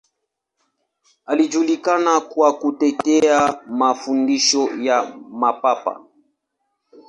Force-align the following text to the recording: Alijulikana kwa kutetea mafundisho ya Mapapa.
Alijulikana 1.25 2.21
kwa 2.21 2.53
kutetea 2.53 3.59
mafundisho 3.67 4.69
ya 4.81 5.15
Mapapa. 5.29 6.01